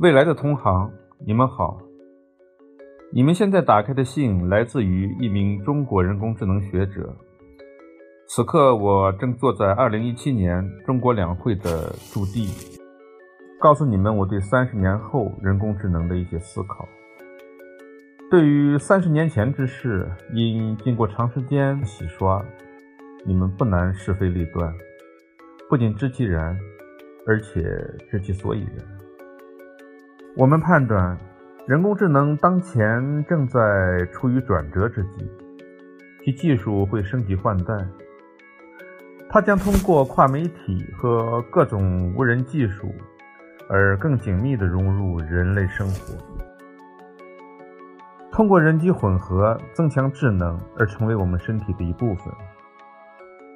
[0.00, 0.90] 未来的同行，
[1.26, 1.78] 你们好。
[3.12, 7.14] 你们现在打开的信来自于一名中国人工智能学者。
[8.26, 12.48] 此刻，我正坐在2017年中国两会的驻地，
[13.60, 16.88] 告诉你们我对三十年后人工智能的一些思考。
[18.30, 22.42] 对于三十年前之事，因经过长时间洗刷，
[23.26, 24.72] 你们不难是非立断，
[25.68, 26.58] 不仅知其然，
[27.26, 27.62] 而且
[28.10, 28.99] 知其所以然。
[30.36, 31.18] 我们判断，
[31.66, 35.28] 人工智能当前正在处于转折之际，
[36.24, 37.74] 其技术会升级换代，
[39.28, 42.94] 它将通过跨媒体和各种无人技术，
[43.68, 46.14] 而更紧密地融入人类生活，
[48.30, 52.32] 通过人机混合增强智能而成为我们身体的一部分，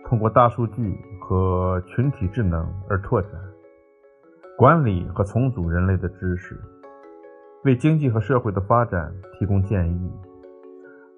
[0.06, 3.30] 通过大数据和群体智能而拓展。
[4.56, 6.56] 管理和重组人类的知识，
[7.64, 10.10] 为经济和社会的发展提供建议，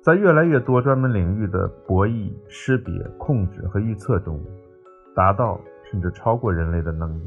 [0.02, 4.40] 在越来越多专门领域的博弈、识别、控制和预测中，
[5.14, 7.22] 达到甚至超过人类的能力。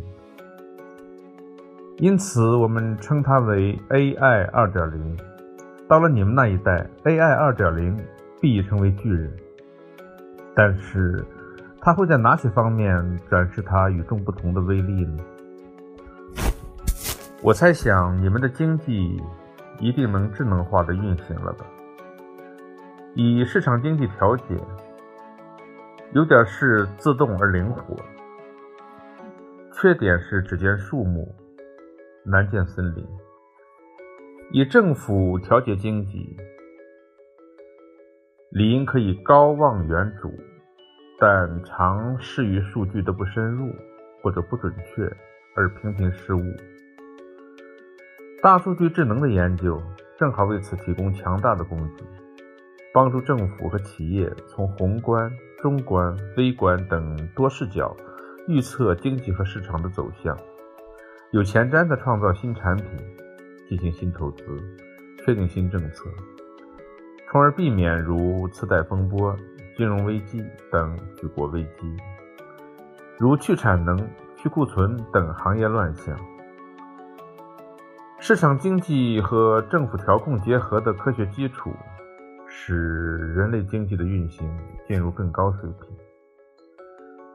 [1.99, 5.16] 因此，我们称它为 AI 2.0。
[5.88, 7.99] 到了你们那一代，AI 2.0
[8.41, 9.31] 必成为巨人。
[10.55, 11.23] 但是，
[11.79, 15.23] 它会在哪些方面展示它与众不同的威力呢？
[17.50, 19.19] 我猜想，你们的经济
[19.80, 21.66] 一定能智能化的运行了吧？
[23.16, 24.56] 以市场经济调节，
[26.14, 27.95] 有点是自动而灵活，
[29.73, 31.28] 缺点是只见树木，
[32.23, 33.03] 难见森林。
[34.52, 36.38] 以政府调节经济，
[38.52, 40.31] 理应可以高望远瞩，
[41.19, 43.73] 但常适于数据的不深入
[44.22, 45.12] 或者不准确，
[45.56, 46.44] 而频频失误。
[48.41, 49.81] 大数据智能的研究
[50.17, 52.05] 正好为此提供强大的工具，
[52.94, 55.29] 帮助政府和企业从宏观、
[55.61, 57.94] 中观、微观等多视角
[58.47, 60.38] 预测经济和市场的走向，
[61.31, 62.85] 有前瞻地创造新产品，
[63.67, 64.41] 进行新投资，
[65.17, 66.05] 确定新政策，
[67.29, 69.35] 从而避免如次贷风波、
[69.75, 70.41] 金融危机
[70.72, 71.97] 等举国危机，
[73.17, 73.97] 如去产能、
[74.38, 76.17] 去库存等行业乱象。
[78.22, 81.72] 市场经济和政府调控结合的科学基础，
[82.47, 82.75] 使
[83.34, 84.46] 人类经济的运行
[84.85, 85.97] 进入更高水平。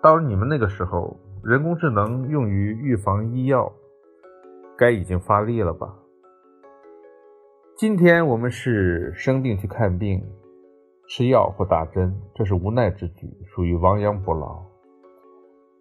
[0.02, 3.72] 到了你们那个时候，人工智能用于预防医药，
[4.76, 5.88] 该已经发力了吧？
[7.78, 10.22] 今天我们是生病去看病，
[11.08, 14.62] 吃药或打针，这是无奈之举，属于亡羊补牢。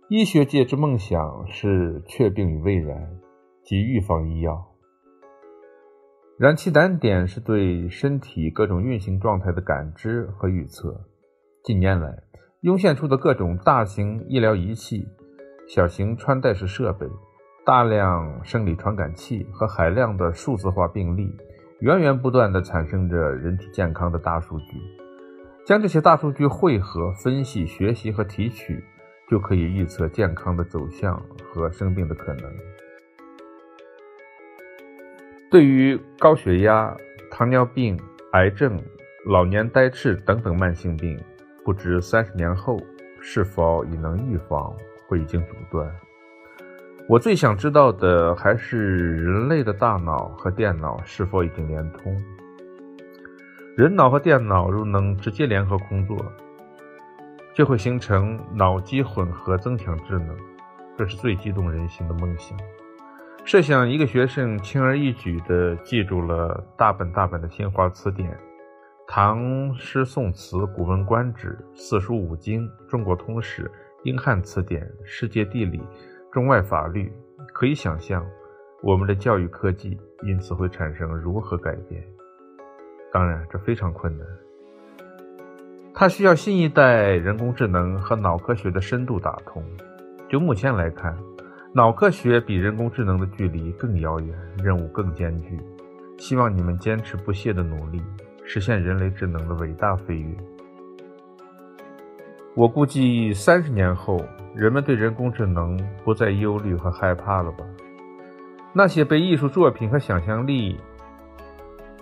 [0.08, 3.19] 医学界之梦想是却病于未然，
[3.63, 4.69] 即预防医药。
[6.39, 10.99] 燃气难点是对身体各种运行状态的感知和预测。
[11.63, 12.23] 近年来
[12.61, 15.07] 涌现出的各种大型医疗仪器、
[15.67, 17.05] 小型穿戴式设备、
[17.63, 21.31] 大量生理传感器和海量的数字化病例，
[21.81, 24.81] 源源不断地产生着人体健康的大数据。
[25.67, 28.83] 将这些大数据汇合、分析、学习和提取，
[29.29, 31.21] 就可以预测健康的走向
[31.53, 32.44] 和生病的可能。
[35.53, 36.97] 对于高血压、
[37.30, 37.96] 糖尿病、
[38.31, 38.81] 癌症、
[39.28, 41.16] 老年呆滞等等慢性病，
[41.64, 42.81] 不知三十年后
[43.22, 44.74] 是否已能预防
[45.08, 45.88] 或已经阻断？
[47.08, 52.19] 我最想知道的还是人类的大脑和电脑是否已经连通。
[53.78, 56.18] 人脑和电脑如能直接联合工作，
[57.53, 60.36] 就会形成脑机混合增强智能，
[60.97, 62.58] 这是最激动人心的梦想。
[63.46, 68.36] 设想一个学生轻而易举地记住了大本大本的新华词典、
[69.06, 73.69] 唐诗宋词、古文观止、四书五经、中国通史、
[74.04, 75.81] 英汉词典、世界地理、
[76.31, 77.12] 中外法律，
[77.54, 78.25] 可以想象
[78.81, 82.01] 我们的教育科技因此会产生如何改变。
[83.12, 84.25] 当然，这非常困难，
[85.94, 89.62] 它需要新一代人工智能和脑科学的深度打通。
[90.30, 91.13] 就目前来看。
[91.75, 95.60] 脑科学比人工智能的距离更遥远，任务更艰巨。
[96.20, 98.00] 希望你们坚持不懈的努力，
[98.46, 100.38] 实现人类智能的伟大飞跃。
[102.56, 104.24] 我估计三十年后，
[104.54, 107.66] 人们对人工智能不再忧虑和害怕了吧？
[108.72, 110.80] 那些被艺术作品和想象力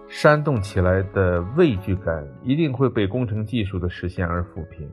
[0.10, 4.92] 煽动起来的畏惧感，一定会被工程技术的实现而抚平。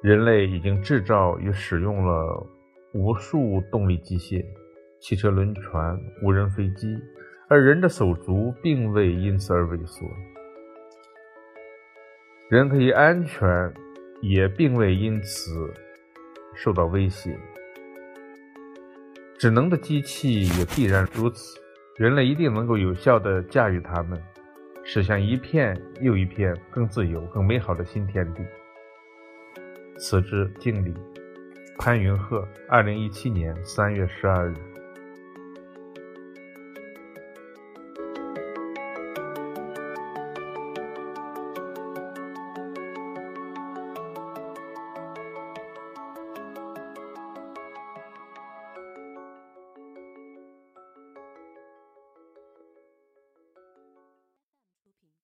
[0.00, 2.46] 人类已经制造与使用了。
[2.92, 4.44] 无数动力机械，
[4.98, 6.98] 汽车、轮船、无人飞机，
[7.48, 10.08] 而人的手足并未因此而萎缩。
[12.48, 13.72] 人可以安全，
[14.22, 15.72] 也并未因此
[16.56, 17.38] 受到威胁。
[19.38, 21.60] 智能的机器也必然如此，
[21.96, 24.20] 人类一定能够有效地驾驭它们，
[24.82, 28.42] 驶向一片又一片更自由、更美好的新天地。
[29.96, 30.92] 此致敬礼，
[31.80, 34.54] 潘云鹤，二零一七年三月十二日。